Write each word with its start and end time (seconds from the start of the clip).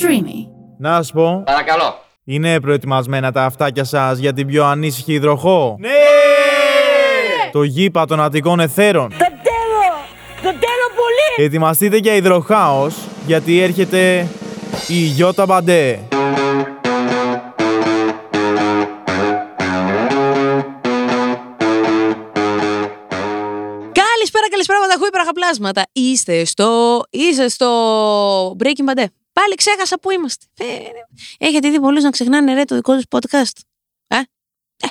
Streamy. 0.00 0.48
Να 0.78 1.02
σου 1.02 1.12
πω, 1.12 1.42
Παρακαλώ. 1.46 1.94
είναι 2.24 2.60
προετοιμασμένα 2.60 3.32
τα 3.32 3.44
αυτάκια 3.44 3.84
σας 3.84 4.18
για 4.18 4.32
την 4.32 4.46
πιο 4.46 4.64
ανήσυχη 4.64 5.12
υδροχό. 5.12 5.76
Ναι! 5.78 5.88
Το 7.52 7.62
γήπα 7.62 8.06
των 8.06 8.20
Αττικών 8.20 8.60
Εθέρων. 8.60 9.08
Το 9.10 9.16
τέλο! 9.18 9.92
Το 10.42 10.48
τέλο 10.48 10.86
πολύ! 10.96 11.46
Ετοιμαστείτε 11.46 11.96
για 11.96 12.14
υδροχάος, 12.14 12.94
γιατί 13.26 13.60
έρχεται 13.60 14.26
η 14.88 14.94
Γιώτα 14.94 15.46
Μπαντέ. 15.46 15.98
Καλησπέρα, 23.92 24.48
καλησπέρα, 24.50 24.78
παταχού 24.80 25.06
υπεραχαπλάσματα. 25.06 25.82
Είστε 25.92 26.44
στο. 26.44 27.00
Είστε 27.10 27.48
στο. 27.48 28.56
Breaking 28.58 28.88
Bad. 29.00 29.04
Πάλι 29.40 29.54
ξέχασα 29.54 29.98
που 29.98 30.10
είμαστε. 30.10 30.46
Ε, 30.58 30.64
Έχετε 31.38 31.70
δει 31.70 31.80
πολλούς 31.80 32.02
να 32.02 32.10
ξεχνάνε 32.10 32.54
ρε 32.54 32.64
το 32.64 32.74
δικό 32.74 32.94
τους 32.94 33.04
podcast; 33.08 33.60
Ε; 34.06 34.16
ε. 34.16 34.88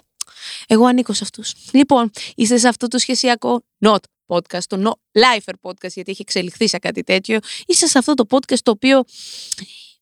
Εγώ 0.67 0.85
ανήκω 0.85 1.13
σε 1.13 1.23
αυτούς. 1.23 1.53
Λοιπόν, 1.71 2.11
είστε 2.35 2.57
σε 2.57 2.67
αυτό 2.67 2.87
το 2.87 2.97
σχεσιακό 2.97 3.63
not 3.85 3.99
podcast, 4.27 4.63
το 4.67 4.81
no 4.83 5.21
lifer 5.21 5.53
podcast, 5.61 5.93
γιατί 5.93 6.11
έχει 6.11 6.21
εξελιχθεί 6.21 6.67
σε 6.67 6.77
κάτι 6.77 7.03
τέτοιο. 7.03 7.39
Είστε 7.65 7.87
σε 7.87 7.97
αυτό 7.97 8.13
το 8.13 8.25
podcast 8.29 8.59
το 8.63 8.71
οποίο 8.71 9.03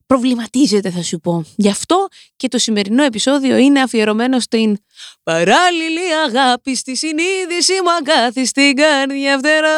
προβληματίζεται, 0.05 0.91
θα 0.91 1.03
σου 1.03 1.19
πω. 1.19 1.45
Γι' 1.55 1.69
αυτό 1.69 2.07
και 2.35 2.47
το 2.47 2.57
σημερινό 2.57 3.03
επεισόδιο 3.03 3.57
είναι 3.57 3.81
αφιερωμένο 3.81 4.39
στην 4.39 4.77
παράλληλη 5.23 6.13
αγάπη 6.25 6.75
στη 6.75 6.95
συνείδηση 6.95 7.73
μου 7.73 7.91
αγκάθι 7.91 8.45
στην 8.45 8.75
καρδιά 8.75 9.37
φτερά. 9.37 9.77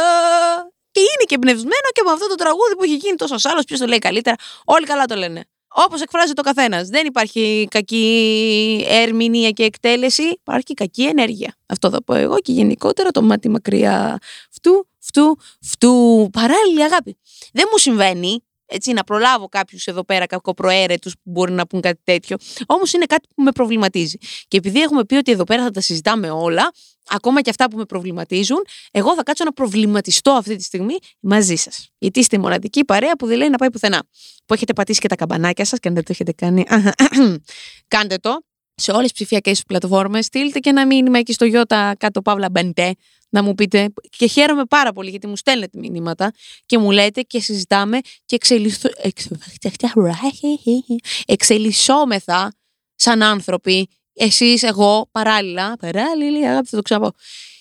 Και 0.95 1.01
είναι 1.01 1.25
και 1.25 1.35
εμπνευσμένο 1.35 1.87
και 1.93 2.01
από 2.01 2.09
αυτό 2.09 2.27
το 2.27 2.35
τραγούδι 2.35 2.75
που 2.77 2.83
έχει 2.83 2.95
γίνει 2.95 3.15
τόσο 3.15 3.35
άλλος. 3.43 3.63
Ποιος 3.63 3.79
το 3.79 3.85
λέει 3.85 3.99
καλύτερα. 3.99 4.35
Όλοι 4.65 4.85
καλά 4.85 5.05
το 5.05 5.15
λένε. 5.15 5.43
Όπως 5.67 6.01
εκφράζει 6.01 6.33
το 6.33 6.41
καθένας. 6.41 6.87
Δεν 6.87 7.05
υπάρχει 7.05 7.67
κακή 7.69 8.85
ερμηνεία 8.87 9.49
και 9.49 9.63
εκτέλεση. 9.63 10.23
Υπάρχει 10.23 10.73
κακή 10.73 11.03
ενέργεια. 11.03 11.55
Αυτό 11.65 11.89
θα 11.89 12.03
πω 12.03 12.13
εγώ 12.13 12.39
και 12.39 12.51
γενικότερα 12.51 13.11
το 13.11 13.21
μάτι 13.21 13.49
μακριά 13.49 14.17
φτού, 14.51 14.87
φτού, 14.99 15.37
φτού. 15.61 16.29
Παράλληλη 16.31 16.83
αγάπη. 16.83 17.17
Δεν 17.53 17.65
μου 17.71 17.77
συμβαίνει 17.77 18.43
έτσι, 18.65 18.93
να 18.93 19.03
προλάβω 19.03 19.47
κάποιους 19.47 19.85
εδώ 19.85 20.03
πέρα 20.03 20.25
κακοπροαίρετους 20.25 21.13
που 21.13 21.31
μπορεί 21.31 21.51
να 21.51 21.67
πούν 21.67 21.81
κάτι 21.81 21.99
τέτοιο. 22.03 22.37
Όμως 22.65 22.93
είναι 22.93 23.05
κάτι 23.05 23.27
που 23.35 23.43
με 23.43 23.51
προβληματίζει. 23.51 24.17
Και 24.47 24.57
επειδή 24.57 24.81
έχουμε 24.81 25.05
πει 25.05 25.15
ότι 25.15 25.31
εδώ 25.31 25.43
πέρα 25.43 25.63
θα 25.63 25.71
τα 25.71 25.81
συζητάμε 25.81 26.29
όλα, 26.29 26.71
ακόμα 27.09 27.41
και 27.41 27.49
αυτά 27.49 27.69
που 27.69 27.77
με 27.77 27.85
προβληματίζουν, 27.85 28.65
εγώ 28.91 29.15
θα 29.15 29.23
κάτσω 29.23 29.43
να 29.43 29.53
προβληματιστώ 29.53 30.31
αυτή 30.31 30.55
τη 30.55 30.63
στιγμή 30.63 30.95
μαζί 31.19 31.55
σας. 31.55 31.89
Γιατί 31.97 32.19
είστε 32.19 32.35
η 32.35 32.39
μοναδική 32.39 32.85
παρέα 32.85 33.15
που 33.15 33.25
δεν 33.25 33.37
λέει 33.37 33.49
να 33.49 33.57
πάει 33.57 33.71
πουθενά. 33.71 34.03
Που 34.45 34.53
έχετε 34.53 34.73
πατήσει 34.73 34.99
και 34.99 35.07
τα 35.07 35.15
καμπανάκια 35.15 35.65
σας 35.65 35.79
και 35.79 35.87
αν 35.87 35.93
δεν 35.93 36.03
το 36.03 36.09
έχετε 36.11 36.31
κάνει, 36.31 36.63
κάντε 37.87 38.17
το. 38.17 38.39
Σε 38.77 38.91
όλες 38.91 39.03
τις 39.03 39.13
ψηφιακές 39.13 39.63
πλατφόρμες, 39.67 40.25
στείλτε 40.25 40.59
και 40.59 40.69
ένα 40.69 40.85
μήνυμα 40.85 41.17
εκεί 41.19 41.33
στο 41.33 41.45
Ιώτα 41.45 41.95
κάτω 41.99 42.21
παύλα 42.21 42.49
μπεντέ 42.49 42.93
να 43.35 43.43
μου 43.43 43.55
πείτε. 43.55 43.93
Και 44.09 44.27
χαίρομαι 44.27 44.65
πάρα 44.65 44.91
πολύ 44.93 45.09
γιατί 45.09 45.27
μου 45.27 45.35
στέλνετε 45.35 45.79
μηνύματα 45.79 46.31
και 46.65 46.77
μου 46.77 46.91
λέτε 46.91 47.21
και 47.21 47.39
συζητάμε 47.39 47.99
και 48.25 48.35
εξελισσο... 48.35 48.89
εξελισσόμεθα 51.25 52.55
σαν 52.95 53.23
άνθρωποι. 53.23 53.89
Εσείς, 54.13 54.63
εγώ, 54.63 55.09
παράλληλα. 55.11 55.75
Παράλληλη 55.77 56.47
αγάπη, 56.47 56.67
θα 56.67 56.75
το 56.75 56.81
ξαναπώ. 56.81 57.11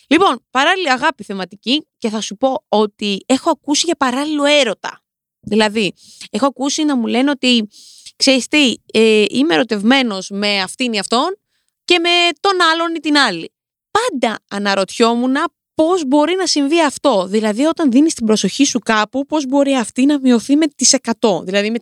Λοιπόν, 0.07 0.45
παράλληλη 0.51 0.91
αγάπη 0.91 1.25
θεματική 1.25 1.87
και 1.99 2.09
θα 2.09 2.21
σου 2.21 2.37
πω 2.37 2.65
ότι 2.69 3.25
έχω 3.27 3.51
ακούσει 3.51 3.83
για 3.87 3.97
παράλληλο 3.97 4.45
έρωτα. 4.45 5.03
Δηλαδή, 5.41 5.93
έχω 6.31 6.47
ακούσει 6.47 6.85
να 6.85 6.97
μου 6.97 7.07
λένε 7.07 7.31
ότι 7.31 7.69
ξέρεις 8.17 8.49
τι, 8.49 8.75
ε, 8.93 9.25
είμαι 9.29 9.55
ερωτευμένος 9.55 10.29
με 10.31 10.61
αυτήν 10.61 10.93
ή 10.93 10.99
αυτόν 10.99 11.39
και 11.85 11.99
με 11.99 12.11
τον 12.41 12.53
άλλον 12.73 12.95
ή 12.95 12.99
την 12.99 13.17
άλλη. 13.17 13.53
Πάντα 13.91 14.39
αναρωτιόμουν 14.51 15.37
πώς 15.75 16.05
μπορεί 16.07 16.35
να 16.35 16.47
συμβεί 16.47 16.83
αυτό. 16.83 17.27
Δηλαδή 17.27 17.65
όταν 17.65 17.91
δίνεις 17.91 18.15
την 18.15 18.27
προσοχή 18.27 18.65
σου 18.65 18.79
κάπου, 18.79 19.27
πώς 19.27 19.47
μπορεί 19.47 19.75
αυτή 19.75 20.07
να 20.07 20.21
μειωθεί 20.21 20.57
με 20.57 20.67
τις 20.67 20.97
100. 21.21 21.45
Δηλαδή 21.45 21.71
με 21.71 21.79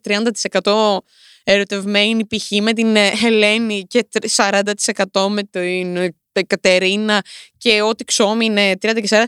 30% 0.62 0.96
ερωτευμένη 1.44 2.26
π.χ. 2.26 2.50
με 2.60 2.72
την 2.72 2.96
ε, 2.96 3.12
Ελένη 3.24 3.86
και 3.88 4.08
40% 4.36 5.28
με 5.28 5.42
την 5.42 5.96
ε, 5.96 6.14
Κατερίνα 6.46 7.24
και 7.58 7.82
ό,τι 7.82 8.04
ξόμι 8.04 8.44
είναι 8.44 8.72
30 8.72 8.78
και 8.78 9.08
40. 9.08 9.24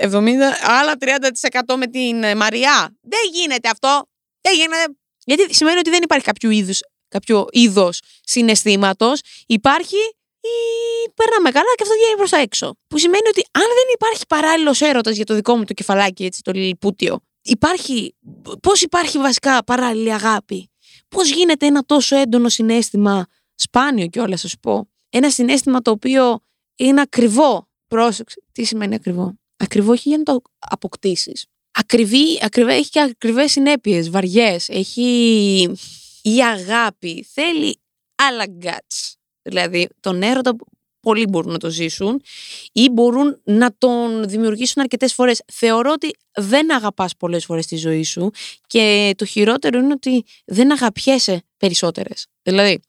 70, 0.00 0.28
άλλα 0.62 0.94
30% 1.00 1.76
με 1.76 1.86
την 1.86 2.22
ε, 2.22 2.34
Μαριά. 2.34 2.96
Δεν 3.00 3.20
γίνεται 3.32 3.68
αυτό. 3.68 4.08
Δεν 4.40 4.54
γίνεται. 4.54 4.96
Γιατί 5.24 5.54
σημαίνει 5.54 5.78
ότι 5.78 5.90
δεν 5.90 6.02
υπάρχει 6.02 6.24
κάποιο 6.24 6.50
είδους, 6.50 6.80
κάποιο 7.08 7.46
είδος 7.50 8.00
συναισθήματος. 8.24 9.20
Υπάρχει 9.46 9.96
ή 10.42 10.56
περνάμε 11.14 11.50
καλά 11.50 11.72
και 11.76 11.82
αυτό 11.82 11.94
βγαίνει 11.94 12.16
προς 12.16 12.30
τα 12.30 12.36
έξω. 12.36 12.76
Που 12.86 12.98
σημαίνει 12.98 13.28
ότι 13.28 13.42
αν 13.50 13.62
δεν 13.62 13.88
υπάρχει 13.94 14.26
παράλληλος 14.28 14.80
έρωτας 14.80 15.16
για 15.16 15.24
το 15.24 15.34
δικό 15.34 15.56
μου 15.56 15.64
το 15.64 15.72
κεφαλάκι, 15.72 16.24
έτσι, 16.24 16.42
το 16.42 16.52
λιλιπούτιο, 16.52 17.20
υπάρχει. 17.42 18.14
Πώς 18.60 18.82
υπάρχει 18.82 19.18
βασικά 19.18 19.64
παράλληλη 19.64 20.12
αγάπη, 20.12 20.72
Πώς 21.08 21.30
γίνεται 21.30 21.66
ένα 21.66 21.82
τόσο 21.82 22.16
έντονο 22.16 22.48
συνέστημα, 22.48 23.26
σπάνιο 23.54 24.06
κιόλας, 24.06 24.40
θα 24.40 24.48
σου 24.48 24.58
πω. 24.58 24.88
Ένα 25.08 25.30
συνέστημα 25.30 25.80
το 25.80 25.90
οποίο 25.90 26.40
είναι 26.76 27.00
ακριβό; 27.00 27.68
Πρόσεξε. 27.86 28.42
Τι 28.52 28.64
σημαίνει 28.64 28.94
ακριβό; 28.94 29.34
Ακριβό 29.56 29.92
έχει 29.92 30.08
για 30.08 30.18
να 30.18 30.24
το 30.24 30.42
αποκτήσεις. 30.58 31.46
Ακριβή, 31.70 32.38
ακριβέ, 32.42 32.74
έχει 32.74 32.90
και 32.90 33.00
ακριβές 33.00 33.52
συνέπειες, 33.52 34.10
βαριές. 34.10 34.68
Έχει. 34.68 35.72
Η 36.22 36.42
αγάπη 36.42 37.26
θέλει 37.32 37.80
άλλα 38.14 38.44
guts. 38.62 39.12
Δηλαδή, 39.42 39.88
τον 40.00 40.22
έρωτα 40.22 40.56
πολλοί 41.00 41.26
μπορούν 41.26 41.52
να 41.52 41.58
το 41.58 41.70
ζήσουν 41.70 42.22
ή 42.72 42.88
μπορούν 42.88 43.40
να 43.44 43.74
τον 43.78 44.28
δημιουργήσουν 44.28 44.82
αρκετές 44.82 45.14
φορές. 45.14 45.42
Θεωρώ 45.52 45.90
ότι 45.92 46.16
δεν 46.34 46.74
αγαπάς 46.74 47.16
πολλές 47.16 47.44
φορές 47.44 47.66
τη 47.66 47.76
ζωή 47.76 48.02
σου 48.02 48.30
και 48.66 49.14
το 49.16 49.24
χειρότερο 49.24 49.78
είναι 49.78 49.92
ότι 49.92 50.24
δεν 50.44 50.72
αγαπιέσαι 50.72 51.42
περισσότερες. 51.56 52.26
Δηλαδή, 52.42 52.80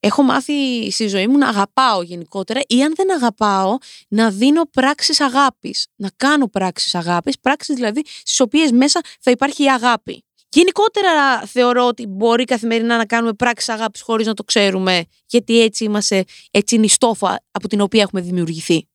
έχω 0.00 0.22
μάθει 0.22 0.90
στη 0.90 1.06
ζωή 1.08 1.26
μου 1.26 1.38
να 1.38 1.48
αγαπάω 1.48 2.02
γενικότερα 2.02 2.60
ή 2.66 2.82
αν 2.82 2.92
δεν 2.96 3.12
αγαπάω 3.12 3.76
να 4.08 4.30
δίνω 4.30 4.62
πράξεις 4.70 5.20
αγάπης, 5.20 5.86
να 5.96 6.10
κάνω 6.16 6.48
πράξεις 6.48 6.94
αγάπης, 6.94 7.38
πράξεις 7.40 7.74
δηλαδή 7.74 8.02
στις 8.06 8.40
οποίες 8.40 8.70
μέσα 8.70 9.00
θα 9.20 9.30
υπάρχει 9.30 9.62
η 9.62 9.70
αγάπη. 9.70 10.24
Γενικότερα 10.52 11.40
θεωρώ 11.46 11.86
ότι 11.86 12.06
μπορεί 12.06 12.44
καθημερινά 12.44 12.96
να 12.96 13.06
κάνουμε 13.06 13.32
πράξεις 13.32 13.68
αγάπης 13.68 14.00
χωρίς 14.00 14.26
να 14.26 14.34
το 14.34 14.44
ξέρουμε, 14.44 15.04
γιατί 15.26 15.60
έτσι 15.60 15.84
είμαστε, 15.84 16.24
έτσι 16.50 16.74
είναι 16.74 16.84
η 16.84 16.88
στόφα 16.88 17.44
από 17.50 17.68
την 17.68 17.80
οποία 17.80 18.02
έχουμε 18.02 18.20
δημιουργηθεί. 18.20 18.88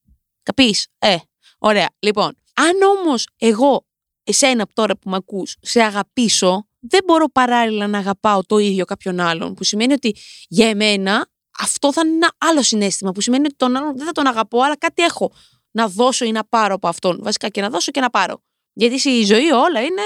Καπείς, 0.44 0.88
ε, 0.97 1.16
ωραία. 1.57 1.90
Λοιπόν, 2.00 2.38
αν 2.53 2.81
όμως 2.97 3.28
εγώ, 3.38 3.85
εσένα 4.23 4.63
από 4.63 4.73
τώρα 4.73 4.97
που 4.97 5.09
με 5.09 5.16
ακούς, 5.16 5.56
σε 5.62 5.81
αγαπήσω, 5.81 6.68
δεν 6.79 7.00
μπορώ 7.06 7.25
παράλληλα 7.29 7.88
να 7.88 7.97
αγαπάω 7.97 8.44
το 8.44 8.57
ίδιο 8.57 8.85
κάποιον 8.85 9.19
άλλον. 9.19 9.53
Που 9.53 9.63
σημαίνει 9.63 9.94
ότι 9.94 10.16
για 10.47 10.69
εμένα 10.69 11.28
αυτό 11.59 11.94
θα 11.94 12.01
είναι 12.06 12.16
ένα 12.16 12.31
άλλο 12.38 12.62
συνέστημα. 12.62 13.12
Που 13.12 13.22
σημαίνει 13.22 13.45
ότι 13.45 13.56
τον 13.56 13.75
άλλον 13.75 13.97
δεν 13.97 14.06
θα 14.06 14.12
τον 14.12 14.28
αγαπώ, 14.28 14.62
αλλά 14.62 14.78
κάτι 14.78 15.03
έχω 15.03 15.31
να 15.72 15.88
δώσω 15.88 16.25
ή 16.25 16.31
να 16.31 16.44
πάρω 16.45 16.74
από 16.74 16.88
αυτόν. 16.88 17.19
Βασικά 17.22 17.50
και 17.50 17.62
να 17.62 17.69
δώσω 17.69 17.91
και 17.91 18.00
να 18.00 18.09
πάρω. 18.09 18.44
Γιατί 18.74 19.00
στη 19.00 19.24
ζωή 19.24 19.51
όλα 19.51 19.81
είναι 19.81 20.01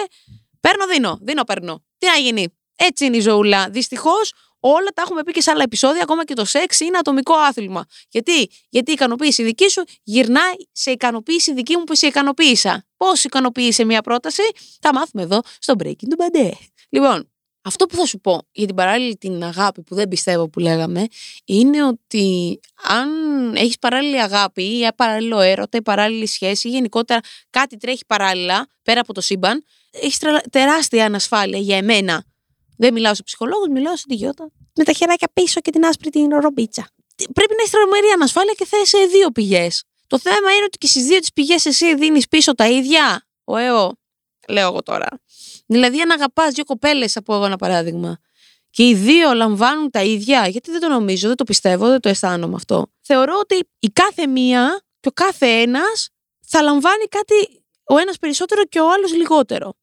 Παίρνω, 0.61 0.87
δίνω. 0.87 1.19
Δίνω, 1.21 1.43
παίρνω. 1.43 1.83
Τι 1.97 2.07
να 2.07 2.15
γίνει; 2.15 2.47
Έτσι 2.75 3.05
είναι 3.05 3.17
η 3.17 3.19
ζωούλα. 3.19 3.69
Δυστυχώς 3.69 4.33
όλα 4.59 4.89
τα 4.93 5.01
έχουμε 5.01 5.23
πει 5.23 5.31
και 5.31 5.41
σε 5.41 5.51
άλλα 5.51 5.63
επεισόδια. 5.63 6.01
Ακόμα 6.01 6.25
και 6.25 6.33
το 6.33 6.45
σεξ 6.45 6.79
είναι 6.79 6.97
ατομικό 6.97 7.33
άθλημα. 7.33 7.85
Γιατί, 8.09 8.49
Γιατί 8.69 8.89
η 8.89 8.93
ικανοποίηση 8.93 9.43
δική 9.43 9.69
σου 9.69 9.83
γυρνάει 10.03 10.53
σε 10.71 10.91
ικανοποίηση 10.91 11.53
δική 11.53 11.77
μου 11.77 11.83
που 11.83 11.95
σε 11.95 12.07
ικανοποίησα. 12.07 12.85
Πώς 12.97 13.23
ικανοποίησε 13.23 13.83
μια 13.85 14.01
πρόταση, 14.01 14.43
θα 14.81 14.93
μάθουμε 14.93 15.23
εδώ 15.23 15.41
στο 15.59 15.73
Breaking 15.83 16.07
του 16.09 16.15
Μπαντέ. 16.17 16.51
Λοιπόν, 16.89 17.30
αυτό 17.61 17.85
που 17.85 17.95
θα 17.95 18.05
σου 18.05 18.19
πω 18.19 18.41
για 18.51 18.65
την 18.65 18.75
παράλληλη 18.75 19.17
την 19.17 19.43
αγάπη 19.43 19.81
που 19.81 19.95
δεν 19.95 20.07
πιστεύω 20.07 20.49
που 20.49 20.59
λέγαμε 20.59 21.07
είναι 21.45 21.85
ότι 21.85 22.59
αν 22.83 23.09
έχεις 23.55 23.79
παράλληλη 23.79 24.21
αγάπη 24.21 24.63
ή 24.63 24.87
παράλληλο 24.95 25.39
έρωτα 25.39 25.77
ή 25.77 25.81
παράλληλη 25.81 26.27
σχέση 26.27 26.67
ή 26.67 26.71
γενικότερα 26.71 27.19
κάτι 27.49 27.77
τρέχει 27.77 28.05
παράλληλα 28.07 28.67
πέρα 28.83 28.99
από 28.99 29.13
το 29.13 29.21
σύμπαν 29.21 29.63
έχεις 29.91 30.19
τεράστια 30.49 31.05
ανασφάλεια 31.05 31.59
για 31.59 31.77
εμένα. 31.77 32.23
Δεν 32.77 32.93
μιλάω 32.93 33.15
σε 33.15 33.23
ψυχολόγους, 33.23 33.67
μιλάω 33.67 33.97
σε 33.97 34.05
τη 34.07 34.15
γιώτα. 34.15 34.51
Με 34.75 34.83
τα 34.83 34.93
χεράκια 34.93 35.27
πίσω 35.33 35.59
και 35.59 35.71
την 35.71 35.85
άσπρη 35.85 36.09
την 36.09 36.29
ρομπίτσα. 36.39 36.87
Πρέπει 37.33 37.53
να 37.55 37.59
έχεις 37.59 37.71
τρομερή 37.71 38.07
ανασφάλεια 38.13 38.53
και 38.57 38.65
θε 38.65 38.85
σε 38.85 38.97
δύο 39.05 39.31
πηγές. 39.31 39.83
Το 40.07 40.19
θέμα 40.19 40.53
είναι 40.55 40.63
ότι 40.63 40.77
και 40.77 40.87
στις 40.87 41.03
δύο 41.03 41.19
τις 41.19 41.33
πηγές 41.33 41.65
εσύ 41.65 41.95
δίνεις 41.95 42.27
πίσω 42.27 42.55
τα 42.55 42.69
ίδια. 42.69 43.27
Ο 43.43 43.57
ΕΟ, 43.57 43.91
λέω 44.47 44.67
εγώ 44.67 44.83
τώρα. 44.83 45.07
Δηλαδή, 45.71 46.01
αν 46.01 46.11
αγαπάς 46.11 46.53
δύο 46.53 46.63
κοπέλες, 46.63 47.17
από 47.17 47.33
εγώ 47.35 47.45
ένα 47.45 47.55
παράδειγμα, 47.55 48.17
και 48.69 48.87
οι 48.87 48.95
δύο 48.95 49.33
λαμβάνουν 49.33 49.89
τα 49.89 50.03
ίδια, 50.03 50.47
γιατί 50.47 50.71
δεν 50.71 50.79
το 50.79 50.87
νομίζω, 50.87 51.27
δεν 51.27 51.37
το 51.37 51.43
πιστεύω, 51.43 51.87
δεν 51.87 51.99
το 51.99 52.09
αισθάνομαι 52.09 52.55
αυτό. 52.55 52.87
Θεωρώ 53.01 53.33
ότι 53.41 53.69
η 53.79 53.87
κάθε 53.87 54.27
μία 54.27 54.81
και 54.99 55.07
ο 55.07 55.11
κάθε 55.11 55.47
ένας 55.47 56.09
θα 56.47 56.61
λαμβάνει 56.61 57.05
κάτι 57.05 57.63
ο 57.83 57.97
ένας 57.97 58.17
περισσότερο 58.17 58.63
και 58.63 58.79
ο 58.79 58.91
άλλος 58.91 59.13
λιγότερο. 59.13 59.73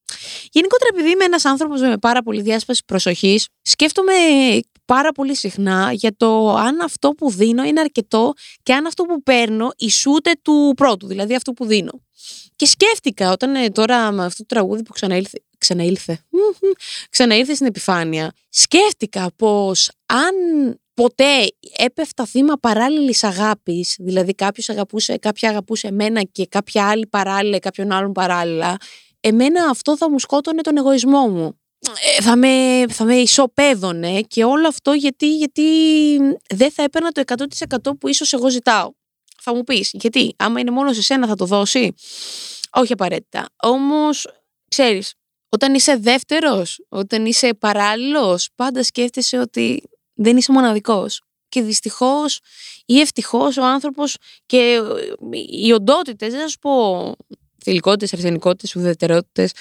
Γενικότερα, 0.50 0.90
επειδή 0.94 1.10
είμαι 1.10 1.24
ένας 1.24 1.44
άνθρωπος 1.44 1.80
με 1.80 1.98
πάρα 1.98 2.22
πολύ 2.22 2.40
διάσπαση 2.40 2.82
προσοχής, 2.86 3.48
σκέφτομαι 3.62 4.12
πάρα 4.84 5.12
πολύ 5.12 5.36
συχνά 5.36 5.92
για 5.92 6.16
το 6.16 6.54
αν 6.54 6.80
αυτό 6.80 7.10
που 7.10 7.30
δίνω 7.30 7.62
είναι 7.62 7.80
αρκετό 7.80 8.32
και 8.62 8.74
αν 8.74 8.86
αυτό 8.86 9.04
που 9.04 9.22
παίρνω 9.22 9.70
ισούται 9.76 10.32
του 10.42 10.72
πρώτου, 10.76 11.06
δηλαδή 11.06 11.34
αυτό 11.34 11.52
που 11.52 11.66
δίνω. 11.66 11.92
Και 12.56 12.66
σκέφτηκα 12.66 13.30
όταν 13.30 13.54
ε, 13.54 13.70
τώρα 13.70 14.10
με 14.10 14.24
αυτό 14.24 14.46
το 14.46 14.54
τραγούδι 14.54 14.82
που 14.82 14.92
ξαναήλθε, 14.92 15.38
ξαναήλθε, 15.58 16.24
ξαναήλθε 17.10 17.54
στην 17.54 17.66
επιφάνεια, 17.66 18.32
σκέφτηκα 18.48 19.30
πως 19.36 19.90
αν 20.06 20.34
ποτέ 20.94 21.46
έπεφτα 21.76 22.26
θύμα 22.26 22.54
παράλληλης 22.54 23.24
αγάπης, 23.24 23.96
δηλαδή 23.98 24.34
κάποιος 24.34 24.68
αγαπούσε, 24.68 25.16
κάποια 25.16 25.48
αγαπούσε 25.48 25.86
εμένα 25.86 26.22
και 26.22 26.46
κάποια 26.46 26.88
άλλη 26.88 27.06
παράλληλα, 27.06 27.58
κάποιον 27.58 27.92
άλλον 27.92 28.12
παράλληλα, 28.12 28.76
εμένα 29.20 29.68
αυτό 29.70 29.96
θα 29.96 30.10
μου 30.10 30.18
σκότωνε 30.18 30.60
τον 30.60 30.76
εγωισμό 30.76 31.28
μου. 31.28 31.58
Ε, 32.18 32.22
θα, 32.22 32.36
με, 32.36 32.84
θα 32.88 33.04
με 33.04 33.14
ισοπαίδωνε 33.14 34.20
και 34.20 34.44
όλο 34.44 34.68
αυτό 34.68 34.92
γιατί, 34.92 35.36
γιατί 35.36 35.64
δεν 36.54 36.72
θα 36.72 36.82
έπαιρνα 36.82 37.10
το 37.10 37.22
100% 37.88 37.98
που 38.00 38.08
ίσως 38.08 38.32
εγώ 38.32 38.50
ζητάω. 38.50 38.90
Θα 39.42 39.54
μου 39.54 39.64
πεις, 39.64 39.90
γιατί 39.92 40.34
άμα 40.38 40.60
είναι 40.60 40.70
μόνο 40.70 40.92
σε 40.92 41.02
σένα 41.02 41.26
θα 41.26 41.34
το 41.34 41.44
δώσει; 41.44 41.94
Όχι 42.72 42.92
απαραίτητα. 42.92 43.48
Όμως, 43.62 44.26
ξέρεις, 44.68 45.14
όταν 45.48 45.74
είσαι 45.74 45.96
δεύτερος, 45.96 46.84
όταν 46.88 47.26
είσαι 47.26 47.54
παράλληλος, 47.54 48.48
πάντα 48.54 48.82
σκέφτεσαι 48.82 49.38
ότι 49.38 49.82
δεν 50.14 50.36
είσαι 50.36 50.52
μοναδικός. 50.52 51.22
Και 51.48 51.62
δυστυχώς 51.62 52.40
ή 52.86 53.00
ευτυχώς 53.00 53.56
ο 53.56 53.64
άνθρωπος 53.64 54.16
και 54.46 54.80
οι 55.48 55.72
οντότητες, 55.72 56.32
δεν 56.32 56.40
θα 56.40 56.48
σου 56.48 56.58
πω 56.58 57.14
θηλυκότητες, 57.62 58.12
αρσενικότητες, 58.12 58.76
ουδετερότητες, 58.76 59.52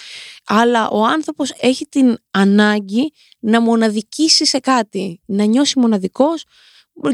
αλλά 0.45 0.89
ο 0.89 1.05
άνθρωπος 1.05 1.51
έχει 1.59 1.85
την 1.85 2.17
ανάγκη 2.31 3.11
να 3.39 3.61
μοναδικήσει 3.61 4.45
σε 4.45 4.59
κάτι, 4.59 5.21
να 5.25 5.43
νιώσει 5.43 5.79
μοναδικός 5.79 6.43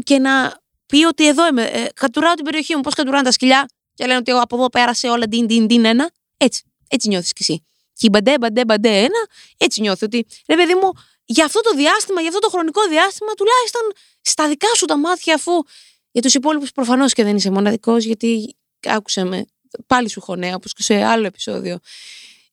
και 0.02 0.18
να 0.18 0.62
πει 0.86 1.04
ότι 1.04 1.26
εδώ 1.26 1.46
είμαι, 1.46 1.62
ε, 1.62 1.86
κατουράω 1.94 2.34
την 2.34 2.44
περιοχή 2.44 2.74
μου, 2.76 2.80
πώς 2.80 2.94
κατουράνε 2.94 3.24
τα 3.24 3.30
σκυλιά 3.30 3.68
και 3.94 4.06
λένε 4.06 4.18
ότι 4.18 4.30
εγώ 4.30 4.40
από 4.40 4.56
εδώ 4.56 4.68
πέρασε 4.68 5.08
όλα 5.08 5.26
την 5.26 5.46
την 5.46 5.66
την 5.66 5.84
ένα. 5.84 6.10
Έτσι, 6.36 6.62
έτσι 6.88 7.08
νιώθεις 7.08 7.32
κι 7.32 7.42
εσύ. 7.42 7.64
Και 7.92 8.08
μπαντέ, 8.08 8.38
μπαντέ, 8.38 8.64
μπαντέ 8.64 8.88
ένα, 8.88 9.26
έτσι 9.56 9.80
νιώθει 9.80 10.04
ότι 10.04 10.26
ρε 10.48 10.56
παιδί 10.56 10.74
μου, 10.74 10.92
για 11.24 11.44
αυτό 11.44 11.60
το 11.60 11.70
διάστημα, 11.76 12.20
για 12.20 12.28
αυτό 12.28 12.40
το 12.40 12.48
χρονικό 12.50 12.88
διάστημα, 12.88 13.32
τουλάχιστον 13.32 13.82
στα 14.20 14.48
δικά 14.48 14.74
σου 14.76 14.84
τα 14.84 14.96
μάτια, 14.96 15.34
αφού 15.34 15.52
για 16.10 16.22
τους 16.22 16.34
υπόλοιπους 16.34 16.72
προφανώς 16.72 17.12
και 17.12 17.24
δεν 17.24 17.36
είσαι 17.36 17.50
μοναδικός, 17.50 18.04
γιατί 18.04 18.56
άκουσε 18.86 19.24
με, 19.24 19.44
πάλι 19.86 20.08
σου 20.08 20.20
χωνέα, 20.20 20.54
όπως 20.54 20.72
και 20.72 20.82
σε 20.82 21.02
άλλο 21.02 21.26
επεισόδιο. 21.26 21.78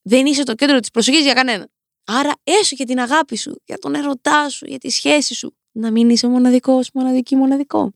Δεν 0.01 0.25
είσαι 0.25 0.43
το 0.43 0.55
κέντρο 0.55 0.79
της 0.79 0.89
προσοχής 0.89 1.23
για 1.23 1.33
κανένα. 1.33 1.67
Άρα, 2.05 2.31
έσω 2.43 2.75
για 2.75 2.85
την 2.85 2.99
αγάπη 2.99 3.37
σου, 3.37 3.61
για 3.65 3.77
τον 3.77 3.95
ερωτά 3.95 4.49
σου, 4.49 4.65
για 4.65 4.77
τη 4.77 4.89
σχέση 4.89 5.33
σου, 5.33 5.55
να 5.71 5.91
μην 5.91 6.09
είσαι 6.09 6.27
μοναδικός, 6.27 6.89
μοναδική, 6.93 7.35
μοναδικό. 7.35 7.93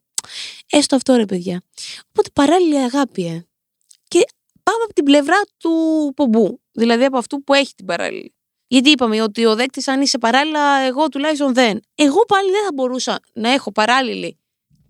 Έστω 0.70 0.96
αυτό 0.96 1.16
ρε 1.16 1.26
παιδιά. 1.26 1.62
Οπότε 2.10 2.30
παράλληλη 2.34 2.78
αγάπη, 2.78 3.26
ε. 3.26 3.46
Και 4.08 4.26
πάμε 4.64 4.84
από 4.84 4.94
την 4.94 5.04
πλευρά 5.04 5.42
του 5.58 5.72
πομπού. 6.16 6.62
Δηλαδή 6.72 7.04
από 7.04 7.18
αυτού 7.18 7.44
που 7.44 7.54
έχει 7.54 7.74
την 7.76 7.86
παράλληλη. 7.86 8.36
Γιατί 8.68 8.90
είπαμε 8.90 9.22
ότι 9.22 9.46
ο 9.46 9.56
δέκτης, 9.56 9.88
αν 9.88 10.02
είσαι 10.02 10.18
παράλληλα, 10.18 10.80
εγώ 10.80 11.10
τουλάχιστον 11.10 11.54
δεν. 11.54 11.82
Εγώ 11.96 12.26
πάλι 12.26 12.52
δεν 12.52 12.64
θα 12.64 12.70
μπορούσα 12.74 13.20
να 13.34 13.50
έχω 13.50 13.72
παράλληλη. 13.72 14.40